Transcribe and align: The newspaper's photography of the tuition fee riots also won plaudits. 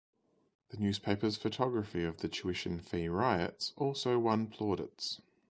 The 0.69 0.77
newspaper's 0.77 1.35
photography 1.37 2.05
of 2.05 2.21
the 2.21 2.27
tuition 2.27 2.79
fee 2.79 3.07
riots 3.07 3.71
also 3.77 4.17
won 4.17 4.47
plaudits. 4.47 5.21